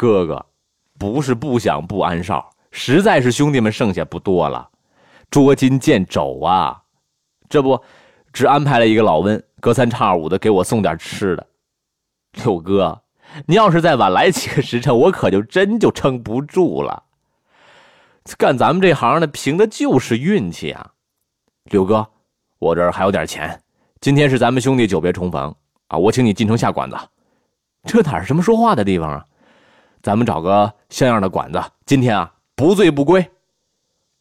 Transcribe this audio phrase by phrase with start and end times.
[0.00, 0.46] 哥哥，
[0.98, 4.66] 不是不想不安哨，实在是兄弟们剩下不多了，
[5.30, 6.82] 捉襟见肘啊！
[7.50, 7.78] 这不，
[8.32, 11.46] 只安排了一个老温，隔三差五的给我送点吃的。
[12.42, 13.02] 六哥，
[13.44, 17.02] 你要是再晚来几个时辰，我可就真就撑不住了。
[18.38, 20.92] 干咱们这行的，凭的就是运气啊！
[21.64, 22.08] 六哥，
[22.58, 23.62] 我这儿还有点钱，
[24.00, 25.54] 今天是咱们兄弟久别重逢
[25.88, 26.96] 啊，我请你进城下馆子。
[27.84, 29.26] 这哪是什么说话的地方啊？
[30.02, 33.30] 咱们找个像样的馆子，今天啊不醉不归。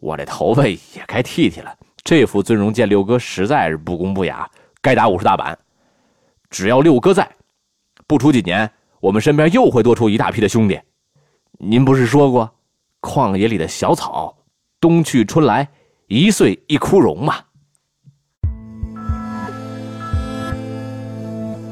[0.00, 4.48] 我这头发也该剃剃了，这副尊容见六哥实在是不公不雅，
[4.80, 5.58] 该打五十大板。
[6.50, 7.30] 只要六哥在，
[8.06, 10.78] 不出几年，我们身边又会多出一大批的兄弟。
[11.58, 12.50] 您不是说过？
[13.00, 14.36] 旷野里的小草，
[14.78, 15.68] 冬去春来，
[16.08, 17.36] 一岁一枯荣嘛。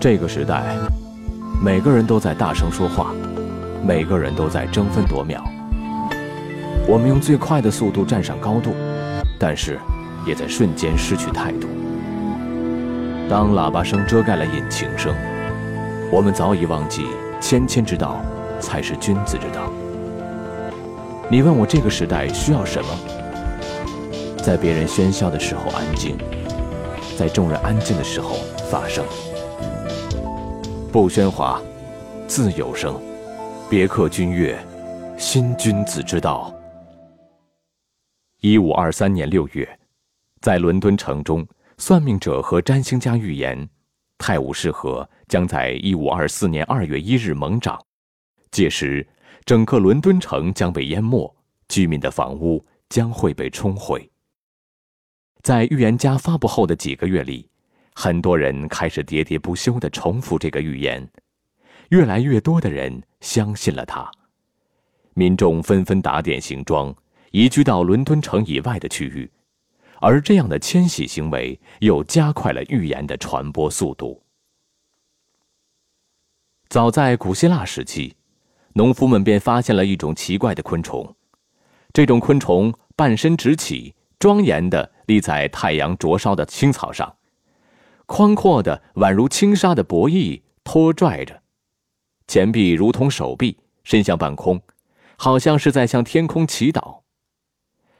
[0.01, 0.77] 这个时代，
[1.63, 3.15] 每个人都在大声说话，
[3.83, 5.43] 每个人都在争分夺秒。
[6.87, 8.75] 我们用最快的速度站上高度，
[9.39, 9.79] 但是
[10.27, 11.69] 也在瞬间失去态度。
[13.29, 15.15] 当喇叭声遮盖了引擎声，
[16.11, 17.07] 我们早已忘记
[17.41, 18.21] 谦谦之道
[18.59, 19.71] 才是君子之道。
[21.29, 22.89] 你问我这个时代需要什么？
[24.43, 26.19] 在别人喧嚣的时候安静，
[27.17, 28.37] 在众人安静的时候
[28.71, 29.05] 发声。
[30.91, 31.61] 不喧哗，
[32.27, 32.95] 自有声。
[33.71, 34.59] 别克君越，
[35.17, 36.53] 新君子之道。
[38.41, 39.79] 一五二三年六月，
[40.41, 41.47] 在伦敦城中，
[41.79, 43.71] 算命者和占星家预言，
[44.19, 47.81] 泰晤士河将在一五二四年二月一日猛涨，
[48.51, 49.07] 届时。
[49.47, 51.33] 整个伦敦城将被淹没，
[51.69, 54.11] 居民的房屋将会被冲毁。
[55.43, 57.49] 在预言家发布后的几个月里，
[57.95, 61.09] 很多人开始喋喋不休地重复这个预言，
[61.91, 64.11] 越来越多的人相信了他。
[65.15, 66.95] 民众纷纷打点行装，
[67.31, 69.31] 移居到伦敦城以外的区域，
[70.01, 74.23] 而这样的迁徙行为又加快了预言的传播速度。
[76.69, 78.17] 早在古希腊时期。
[78.75, 81.17] 农夫们便发现了一种奇怪的昆虫，
[81.93, 87.17] 这种昆虫半身直起，庄严地立在太阳灼烧的青草上，
[88.07, 91.40] 宽阔的宛如轻纱的薄翼拖拽着，
[92.31, 94.63] 前臂如同手臂伸向半空，
[95.17, 97.01] 好像是在向天空祈祷。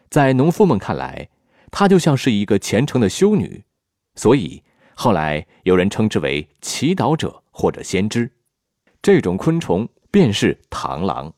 [0.09, 1.29] 在农夫们看来，
[1.73, 3.65] 她就像是一个虔诚的修女，
[4.15, 4.63] 所以
[4.95, 8.31] 后来有人称之为祈祷者或者先知。
[9.03, 9.89] 这种昆虫。
[10.13, 11.33] 便是螳螂。